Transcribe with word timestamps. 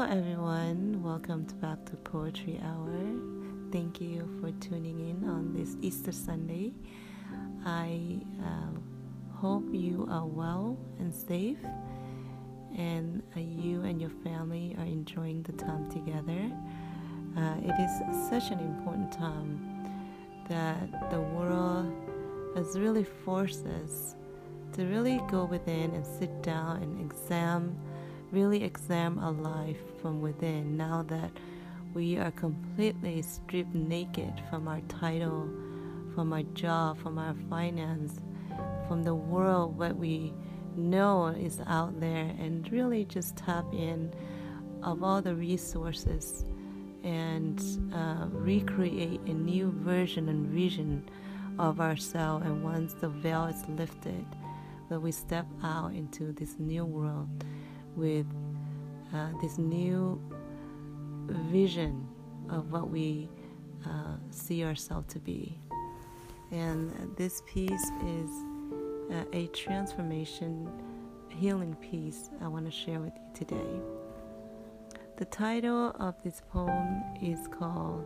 Hello, 0.00 0.18
everyone. 0.18 1.02
Welcome 1.02 1.42
back 1.60 1.84
to 1.84 1.96
Poetry 1.96 2.58
Hour. 2.64 2.90
Thank 3.70 4.00
you 4.00 4.26
for 4.40 4.50
tuning 4.52 4.98
in 4.98 5.28
on 5.28 5.52
this 5.52 5.76
Easter 5.82 6.10
Sunday. 6.10 6.72
I 7.66 8.22
uh, 8.42 9.36
hope 9.36 9.68
you 9.70 10.08
are 10.10 10.24
well 10.24 10.78
and 10.98 11.14
safe, 11.14 11.58
and 12.78 13.22
uh, 13.36 13.40
you 13.40 13.82
and 13.82 14.00
your 14.00 14.08
family 14.24 14.74
are 14.78 14.86
enjoying 14.86 15.42
the 15.42 15.52
time 15.52 15.90
together. 15.90 16.50
Uh, 17.36 17.56
it 17.62 17.78
is 17.78 18.30
such 18.30 18.50
an 18.50 18.60
important 18.60 19.12
time 19.12 19.60
that 20.48 21.10
the 21.10 21.20
world 21.20 21.92
has 22.56 22.78
really 22.78 23.04
forced 23.04 23.66
us 23.66 24.16
to 24.72 24.86
really 24.86 25.20
go 25.30 25.44
within 25.44 25.90
and 25.90 26.06
sit 26.06 26.42
down 26.42 26.82
and 26.82 26.98
examine 27.02 27.76
really 28.32 28.64
examine 28.64 29.22
our 29.22 29.32
life 29.32 29.78
from 30.00 30.20
within 30.20 30.76
now 30.76 31.02
that 31.08 31.30
we 31.94 32.16
are 32.16 32.30
completely 32.30 33.22
stripped 33.22 33.74
naked 33.74 34.32
from 34.48 34.68
our 34.68 34.80
title, 34.82 35.48
from 36.14 36.32
our 36.32 36.42
job, 36.54 36.98
from 37.02 37.18
our 37.18 37.34
finance, 37.48 38.20
from 38.86 39.02
the 39.02 39.14
world 39.14 39.76
what 39.76 39.96
we 39.96 40.32
know 40.76 41.26
is 41.26 41.60
out 41.66 41.98
there, 42.00 42.32
and 42.38 42.70
really 42.70 43.04
just 43.04 43.36
tap 43.36 43.64
in 43.72 44.12
of 44.82 45.02
all 45.02 45.20
the 45.20 45.34
resources 45.34 46.44
and 47.02 47.60
uh, 47.94 48.26
recreate 48.30 49.20
a 49.22 49.32
new 49.32 49.72
version 49.78 50.28
and 50.28 50.46
vision 50.46 51.08
of 51.58 51.80
ourselves. 51.80 52.46
And 52.46 52.62
once 52.62 52.94
the 52.94 53.08
veil 53.08 53.46
is 53.46 53.68
lifted, 53.68 54.24
that 54.88 55.00
we 55.00 55.12
step 55.12 55.46
out 55.62 55.92
into 55.94 56.32
this 56.32 56.56
new 56.58 56.84
world 56.84 57.28
with 58.00 58.26
uh, 59.14 59.28
this 59.42 59.58
new 59.58 60.20
vision 61.28 62.08
of 62.48 62.72
what 62.72 62.88
we 62.88 63.28
uh, 63.86 64.16
see 64.30 64.64
ourselves 64.64 65.12
to 65.12 65.18
be. 65.18 65.56
And 66.50 67.14
this 67.16 67.42
piece 67.46 67.90
is 68.06 68.30
uh, 69.12 69.24
a 69.32 69.46
transformation 69.48 70.68
healing 71.28 71.76
piece 71.76 72.30
I 72.40 72.48
want 72.48 72.64
to 72.64 72.72
share 72.72 72.98
with 73.00 73.12
you 73.14 73.30
today. 73.34 73.80
The 75.18 75.26
title 75.26 75.94
of 76.00 76.14
this 76.24 76.40
poem 76.50 77.02
is 77.22 77.46
called 77.48 78.04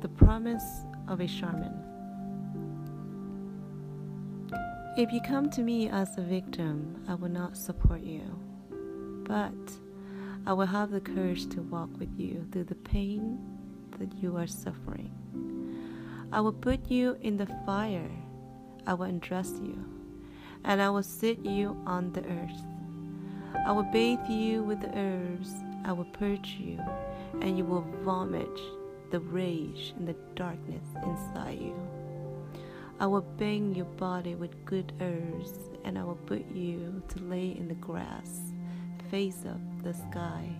The 0.00 0.08
Promise 0.08 0.84
of 1.08 1.20
a 1.20 1.26
Shaman. 1.28 1.89
If 5.00 5.14
you 5.14 5.22
come 5.22 5.48
to 5.52 5.62
me 5.62 5.88
as 5.88 6.18
a 6.18 6.20
victim, 6.20 7.02
I 7.08 7.14
will 7.14 7.30
not 7.30 7.56
support 7.56 8.02
you, 8.02 8.20
but 9.24 9.72
I 10.44 10.52
will 10.52 10.66
have 10.66 10.90
the 10.90 11.00
courage 11.00 11.48
to 11.54 11.62
walk 11.62 11.88
with 11.98 12.10
you 12.18 12.46
through 12.52 12.64
the 12.64 12.74
pain 12.74 13.38
that 13.98 14.12
you 14.22 14.36
are 14.36 14.46
suffering. 14.46 15.10
I 16.30 16.42
will 16.42 16.52
put 16.52 16.90
you 16.90 17.16
in 17.22 17.38
the 17.38 17.46
fire, 17.64 18.10
I 18.86 18.92
will 18.92 19.06
undress 19.06 19.52
you, 19.62 19.82
and 20.64 20.82
I 20.82 20.90
will 20.90 21.02
sit 21.02 21.46
you 21.46 21.82
on 21.86 22.12
the 22.12 22.26
earth. 22.26 22.62
I 23.66 23.72
will 23.72 23.90
bathe 23.90 24.28
you 24.28 24.62
with 24.62 24.82
the 24.82 24.94
herbs, 24.94 25.54
I 25.82 25.92
will 25.92 26.12
purge 26.12 26.58
you, 26.60 26.78
and 27.40 27.56
you 27.56 27.64
will 27.64 27.86
vomit 28.02 28.60
the 29.10 29.20
rage 29.20 29.94
and 29.96 30.06
the 30.06 30.16
darkness 30.34 30.84
inside 31.02 31.58
you. 31.58 31.99
I 33.00 33.06
will 33.06 33.22
bang 33.22 33.74
your 33.74 33.86
body 33.86 34.34
with 34.34 34.62
good 34.66 34.92
herbs, 35.00 35.54
and 35.84 35.98
I 35.98 36.04
will 36.04 36.20
put 36.26 36.46
you 36.54 37.02
to 37.08 37.18
lay 37.20 37.56
in 37.56 37.66
the 37.66 37.74
grass, 37.74 38.52
face 39.10 39.46
up 39.48 39.58
the 39.82 39.94
sky. 39.94 40.50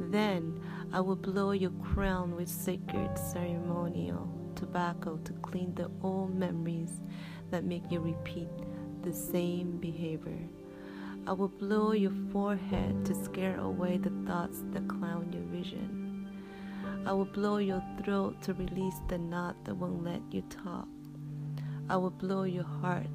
Then 0.00 0.58
I 0.94 1.00
will 1.00 1.14
blow 1.14 1.50
your 1.50 1.72
crown 1.92 2.34
with 2.34 2.48
sacred 2.48 3.18
ceremonial 3.18 4.26
tobacco 4.54 5.18
to 5.24 5.32
clean 5.34 5.74
the 5.74 5.90
old 6.02 6.34
memories 6.34 7.02
that 7.50 7.64
make 7.64 7.84
you 7.90 8.00
repeat 8.00 8.48
the 9.02 9.12
same 9.12 9.76
behavior. 9.76 10.48
I 11.26 11.32
will 11.32 11.48
blow 11.48 11.92
your 11.92 12.14
forehead 12.32 13.04
to 13.04 13.14
scare 13.14 13.58
away 13.58 13.98
the 13.98 14.12
thoughts 14.26 14.64
that 14.72 14.88
cloud 14.88 15.34
your 15.34 15.44
vision. 15.44 16.32
I 17.04 17.12
will 17.12 17.26
blow 17.26 17.58
your 17.58 17.84
throat 18.02 18.40
to 18.44 18.54
release 18.54 19.00
the 19.08 19.18
knot 19.18 19.62
that 19.66 19.74
won't 19.74 20.02
let 20.02 20.22
you 20.30 20.40
talk. 20.48 20.88
I 21.92 21.96
will 21.96 22.08
blow 22.08 22.44
your 22.44 22.64
heart 22.64 23.06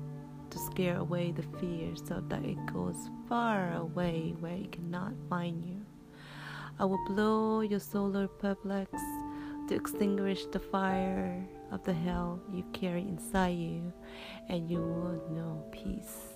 to 0.51 0.59
scare 0.59 0.97
away 0.97 1.31
the 1.31 1.41
fear 1.59 1.95
so 1.95 2.23
that 2.27 2.45
it 2.45 2.63
goes 2.71 3.09
far 3.27 3.73
away 3.73 4.35
where 4.39 4.53
it 4.53 4.71
cannot 4.71 5.13
find 5.27 5.65
you. 5.65 5.83
I 6.77 6.85
will 6.85 7.03
blow 7.07 7.61
your 7.61 7.79
solar 7.79 8.27
perplex 8.27 8.91
to 9.67 9.73
extinguish 9.73 10.45
the 10.45 10.59
fire 10.59 11.43
of 11.71 11.83
the 11.85 11.93
hell 11.93 12.39
you 12.53 12.63
carry 12.71 13.01
inside 13.01 13.57
you, 13.57 13.91
and 14.47 14.69
you 14.69 14.77
will 14.77 15.27
know 15.31 15.65
peace. 15.71 16.35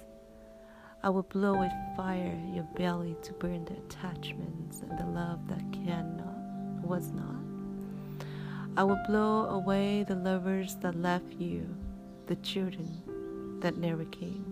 I 1.03 1.09
will 1.09 1.29
blow 1.29 1.59
with 1.59 1.71
fire 1.95 2.41
your 2.55 2.67
belly 2.75 3.17
to 3.21 3.33
burn 3.33 3.65
the 3.65 3.77
attachments 3.77 4.79
and 4.79 4.97
the 4.97 5.05
love 5.05 5.47
that 5.47 5.61
cannot, 5.73 6.83
was 6.83 7.11
not. 7.11 8.25
I 8.75 8.83
will 8.83 8.99
blow 9.07 9.45
away 9.45 10.05
the 10.07 10.15
lovers 10.15 10.73
that 10.77 10.99
left 10.99 11.33
you 11.33 11.67
the 12.27 12.35
children 12.37 13.59
that 13.61 13.77
never 13.77 14.05
came. 14.05 14.51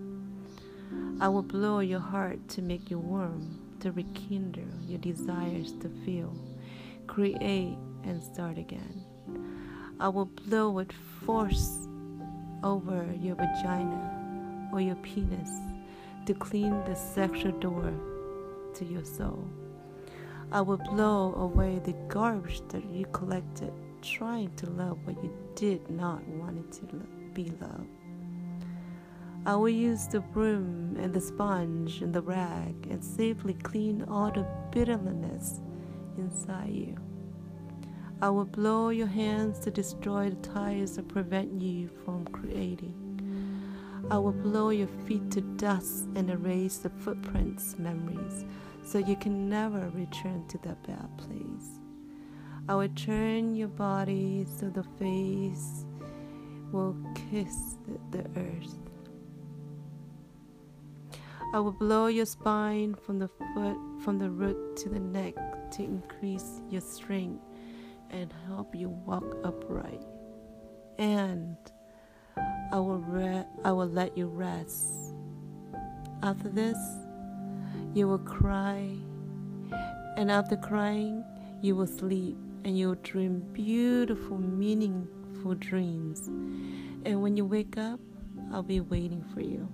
I 1.22 1.28
will 1.28 1.44
blow 1.44 1.80
your 1.80 2.00
heart 2.00 2.48
to 2.50 2.62
make 2.62 2.90
you 2.90 3.00
warm, 3.00 3.60
to 3.82 3.92
rekindle 3.92 4.64
your 4.88 5.00
desires 5.00 5.74
to 5.82 5.90
feel, 6.06 6.34
create, 7.08 7.78
and 8.04 8.22
start 8.22 8.58
again. 8.58 9.04
I 10.00 10.08
will 10.08 10.26
blow 10.26 10.70
with 10.70 10.92
force 11.26 11.88
over 12.64 13.06
your 13.22 13.36
vagina 13.36 14.70
or 14.72 14.82
your 14.82 14.96
penis 14.96 15.50
to 16.26 16.34
clean 16.34 16.72
the 16.86 16.96
sexual 16.96 17.52
door 17.60 17.94
to 18.76 18.86
your 18.86 19.04
soul. 19.04 19.48
I 20.52 20.62
will 20.62 20.78
blow 20.78 21.34
away 21.36 21.80
the 21.84 21.94
garbage 22.08 22.62
that 22.70 22.86
you 22.86 23.06
collected 23.08 23.74
trying 24.02 24.54
to 24.56 24.70
love 24.70 24.98
what 25.06 25.22
you 25.24 25.32
did 25.56 25.90
not 25.90 26.26
want 26.28 26.58
it 26.58 26.72
to 26.74 26.86
be 27.34 27.52
loved. 27.62 27.88
I 29.46 29.56
will 29.56 29.70
use 29.70 30.08
the 30.08 30.20
broom 30.20 30.98
and 31.00 31.14
the 31.14 31.22
sponge 31.22 32.02
and 32.02 32.14
the 32.14 32.22
rag 32.22 32.88
and 32.90 33.04
safely 33.04 33.54
clean 33.54 34.04
all 34.04 34.32
the 34.32 34.46
bitterness 34.72 35.62
inside 36.18 36.70
you. 36.70 36.98
I 38.22 38.30
will 38.30 38.46
blow 38.46 38.90
your 38.90 39.08
hands 39.08 39.60
to 39.60 39.72
destroy 39.72 40.30
the 40.30 40.36
ties 40.36 40.98
that 40.98 41.08
prevent 41.08 41.62
you 41.62 41.90
from 42.04 42.26
creating. 42.28 42.94
I 44.12 44.18
will 44.18 44.34
blow 44.34 44.72
your 44.72 44.90
feet 45.06 45.32
to 45.32 45.42
dust 45.42 46.08
and 46.16 46.30
erase 46.30 46.78
the 46.78 46.90
footprints 46.90 47.78
memories 47.78 48.46
so 48.84 48.98
you 48.98 49.16
can 49.16 49.48
never 49.48 49.90
return 49.94 50.46
to 50.50 50.58
that 50.60 50.84
bad 50.84 51.18
place. 51.18 51.80
I 52.70 52.76
will 52.76 52.90
turn 52.90 53.56
your 53.56 53.68
body 53.68 54.46
so 54.46 54.70
the 54.70 54.84
face 55.00 55.88
will 56.72 56.96
kiss 57.32 57.80
the 58.12 58.24
earth. 58.38 58.78
I 61.52 61.60
will 61.62 61.72
blow 61.72 62.06
your 62.06 62.28
spine 62.28 62.94
from 62.94 63.18
the 63.18 63.28
foot, 63.28 63.76
from 64.04 64.20
the 64.20 64.30
root 64.30 64.78
to 64.78 64.90
the 64.90 65.00
neck 65.00 65.34
to 65.72 65.84
increase 65.84 66.62
your 66.70 66.82
strength 66.82 67.44
and 68.12 68.32
help 68.46 68.76
you 68.76 68.90
walk 68.90 69.26
upright. 69.44 70.04
And 71.00 71.58
I 72.72 72.78
will 72.78 73.00
re- 73.00 73.48
I 73.66 73.72
will 73.72 73.90
let 73.90 74.16
you 74.16 74.28
rest. 74.28 75.16
After 76.22 76.50
this, 76.50 76.78
you 77.96 78.08
will 78.08 78.20
cry, 78.20 78.96
and 80.18 80.30
after 80.30 80.56
crying, 80.56 81.24
you 81.64 81.76
will 81.76 81.88
sleep 81.88 82.38
and 82.64 82.78
you 82.78 82.90
will 82.90 82.96
dream 82.96 83.40
beautiful, 83.54 84.38
meaningful 84.38 85.56
dreams. 85.56 86.28
And 87.06 87.22
when 87.22 87.38
you 87.38 87.46
wake 87.46 87.78
up, 87.78 88.00
I'll 88.52 88.64
be 88.64 88.80
waiting 88.80 89.24
for 89.34 89.42
you. 89.42 89.68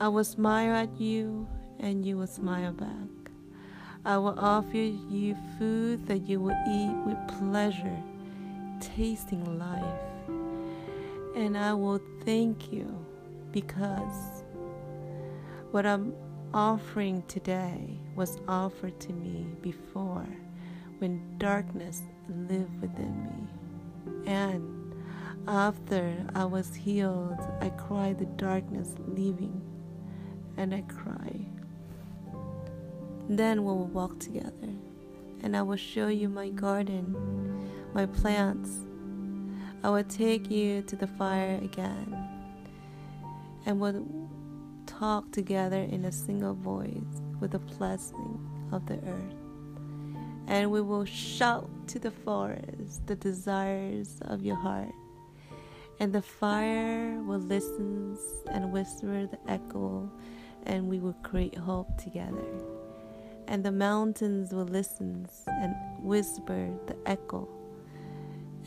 I 0.00 0.08
will 0.08 0.24
smile 0.24 0.74
at 0.74 1.00
you, 1.00 1.46
and 1.78 2.04
you 2.04 2.16
will 2.16 2.26
smile 2.26 2.72
back. 2.72 2.90
I 4.04 4.18
will 4.18 4.38
offer 4.38 4.76
you 4.76 5.36
food 5.58 6.06
that 6.08 6.28
you 6.28 6.40
will 6.40 6.56
eat 6.68 6.94
with 7.06 7.16
pleasure, 7.38 8.02
tasting 8.80 9.58
life. 9.58 10.00
And 11.36 11.56
I 11.56 11.72
will 11.72 12.00
thank 12.24 12.72
you 12.72 12.86
because 13.50 14.44
what 15.70 15.86
I'm 15.86 16.12
offering 16.54 17.20
today 17.26 17.98
was 18.14 18.38
offered 18.46 18.98
to 19.00 19.12
me 19.12 19.44
before 19.60 20.28
when 20.98 21.36
darkness 21.36 22.02
lived 22.28 22.80
within 22.80 23.24
me. 23.24 24.30
And 24.30 24.94
after 25.48 26.14
I 26.32 26.44
was 26.44 26.72
healed, 26.72 27.40
I 27.60 27.70
cried 27.70 28.18
the 28.18 28.26
darkness 28.26 28.94
leaving, 29.08 29.60
and 30.56 30.72
I 30.72 30.82
cry. 30.82 31.40
Then 33.28 33.64
we 33.64 33.72
will 33.72 33.86
walk 33.86 34.20
together, 34.20 34.72
and 35.42 35.56
I 35.56 35.62
will 35.62 35.76
show 35.76 36.06
you 36.06 36.28
my 36.28 36.50
garden, 36.50 37.68
my 37.92 38.06
plants. 38.06 38.70
I 39.82 39.90
will 39.90 40.04
take 40.04 40.50
you 40.52 40.82
to 40.82 40.94
the 40.94 41.08
fire 41.08 41.58
again, 41.62 42.16
and 43.66 43.80
we'll 43.80 44.06
talk 44.98 45.30
together 45.32 45.82
in 45.82 46.04
a 46.04 46.12
single 46.12 46.54
voice 46.54 47.20
with 47.40 47.52
the 47.52 47.58
blessing 47.58 48.38
of 48.72 48.86
the 48.86 48.94
earth. 48.94 49.34
And 50.46 50.70
we 50.70 50.80
will 50.82 51.04
shout 51.04 51.68
to 51.88 51.98
the 51.98 52.10
forest 52.10 53.06
the 53.06 53.16
desires 53.16 54.18
of 54.22 54.44
your 54.44 54.56
heart. 54.56 54.92
And 56.00 56.12
the 56.12 56.22
fire 56.22 57.20
will 57.22 57.38
listen 57.38 58.16
and 58.50 58.72
whisper 58.72 59.26
the 59.26 59.38
echo, 59.48 60.10
and 60.64 60.88
we 60.88 60.98
will 60.98 61.16
create 61.22 61.56
hope 61.56 61.96
together. 61.98 62.44
And 63.48 63.64
the 63.64 63.72
mountains 63.72 64.52
will 64.52 64.64
listen 64.64 65.26
and 65.46 65.74
whisper 66.00 66.70
the 66.86 66.96
echo, 67.06 67.48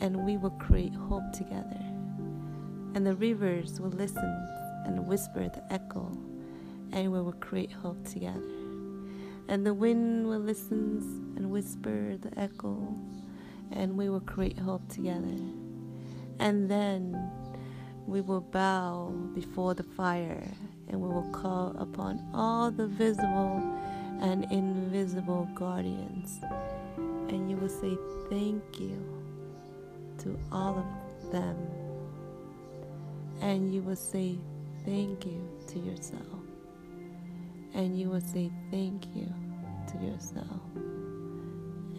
and 0.00 0.24
we 0.24 0.36
will 0.36 0.50
create 0.50 0.94
hope 0.94 1.32
together. 1.32 1.84
And 2.94 3.06
the 3.06 3.14
rivers 3.14 3.80
will 3.80 3.90
listen 3.90 4.57
and 4.88 5.06
whisper 5.06 5.48
the 5.48 5.62
echo, 5.72 6.10
and 6.92 7.12
we 7.12 7.20
will 7.20 7.32
create 7.34 7.70
hope 7.70 8.02
together. 8.08 8.40
And 9.48 9.64
the 9.64 9.74
wind 9.74 10.26
will 10.26 10.40
listen 10.40 11.34
and 11.36 11.50
whisper 11.50 12.16
the 12.16 12.36
echo, 12.38 12.94
and 13.70 13.96
we 13.96 14.08
will 14.08 14.20
create 14.20 14.58
hope 14.58 14.88
together. 14.88 15.38
And 16.40 16.70
then 16.70 17.30
we 18.06 18.22
will 18.22 18.40
bow 18.40 19.12
before 19.34 19.74
the 19.74 19.82
fire, 19.82 20.42
and 20.88 21.00
we 21.00 21.08
will 21.08 21.30
call 21.32 21.76
upon 21.78 22.26
all 22.32 22.70
the 22.70 22.86
visible 22.86 23.62
and 24.20 24.50
invisible 24.50 25.48
guardians. 25.54 26.40
And 27.28 27.50
you 27.50 27.56
will 27.56 27.68
say 27.68 27.96
thank 28.30 28.80
you 28.80 28.98
to 30.18 30.38
all 30.50 30.78
of 30.78 31.30
them. 31.30 31.56
And 33.40 33.72
you 33.72 33.82
will 33.82 33.96
say 33.96 34.38
thank 34.88 35.26
you 35.26 35.46
to 35.66 35.78
yourself. 35.80 36.22
And 37.74 37.98
you 37.98 38.08
will 38.08 38.22
say 38.22 38.50
thank 38.70 39.04
you 39.14 39.30
to 39.88 39.98
yourself. 39.98 40.62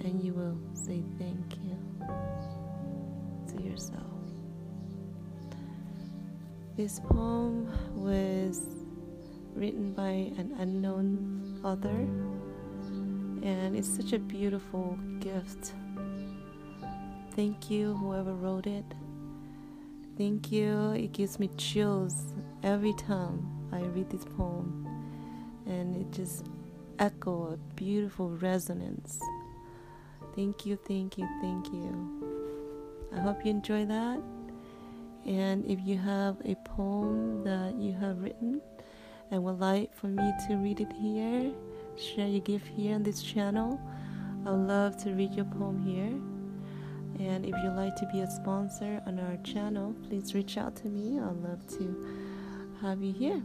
And 0.03 0.24
you 0.24 0.33
will 0.33 0.57
say 0.74 1.03
thank 1.19 1.56
you 1.63 1.77
to 3.47 3.62
yourself. 3.62 4.01
This 6.77 7.00
poem 7.00 7.71
was 7.94 8.62
written 9.53 9.94
by 9.94 10.31
an 10.39 10.56
unknown 10.57 11.62
author, 11.63 12.07
and 13.47 13.75
it's 13.75 13.95
such 13.95 14.13
a 14.13 14.19
beautiful 14.19 14.97
gift. 15.19 15.74
Thank 17.36 17.69
you, 17.69 17.94
whoever 17.94 18.33
wrote 18.33 18.65
it. 18.65 18.86
Thank 20.18 20.51
you. 20.51 20.91
It 20.94 21.12
gives 21.12 21.38
me 21.38 21.50
chills 21.56 22.33
every 22.63 22.94
time 22.94 23.47
I 23.71 23.81
read 23.81 24.09
this 24.09 24.25
poem, 24.25 24.85
and 25.65 25.95
it 25.95 26.11
just 26.11 26.45
echoes 26.97 27.53
a 27.53 27.73
beautiful 27.75 28.29
resonance. 28.29 29.19
Thank 30.35 30.65
you, 30.65 30.75
thank 30.75 31.17
you, 31.17 31.27
thank 31.41 31.67
you. 31.71 33.09
I 33.15 33.19
hope 33.19 33.44
you 33.44 33.51
enjoy 33.51 33.85
that. 33.85 34.21
And 35.25 35.65
if 35.65 35.79
you 35.83 35.97
have 35.97 36.38
a 36.45 36.56
poem 36.56 37.44
that 37.44 37.75
you 37.75 37.94
have 37.94 38.21
written 38.21 38.62
and 39.31 39.44
would 39.44 39.59
like 39.59 39.94
for 39.94 40.07
me 40.07 40.31
to 40.47 40.55
read 40.55 40.79
it 40.79 40.91
here, 40.94 41.51
share 41.97 42.27
your 42.27 42.41
gift 42.41 42.67
here 42.67 42.95
on 42.95 43.03
this 43.03 43.21
channel, 43.21 43.79
I 44.45 44.51
would 44.51 44.67
love 44.67 44.97
to 45.03 45.12
read 45.12 45.33
your 45.33 45.45
poem 45.45 45.83
here. 45.83 46.13
And 47.19 47.45
if 47.45 47.53
you'd 47.62 47.75
like 47.75 47.95
to 47.97 48.09
be 48.13 48.21
a 48.21 48.31
sponsor 48.31 49.01
on 49.05 49.19
our 49.19 49.38
channel, 49.44 49.94
please 50.07 50.33
reach 50.33 50.57
out 50.57 50.75
to 50.77 50.88
me. 50.88 51.19
I'd 51.19 51.35
love 51.44 51.67
to 51.77 52.28
have 52.81 53.03
you 53.03 53.13
here. 53.13 53.41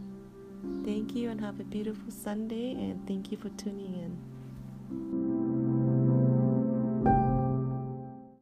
Thank 0.83 1.15
you 1.15 1.29
and 1.29 1.39
have 1.41 1.59
a 1.59 1.63
beautiful 1.63 2.09
Sunday, 2.09 2.71
and 2.71 3.05
thank 3.07 3.31
you 3.31 3.37
for 3.37 3.49
tuning 3.49 3.93
in. 3.93 5.24